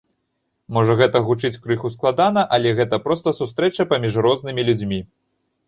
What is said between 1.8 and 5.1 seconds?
складана, але гэта проста сустрэча паміж рознымі людзьмі.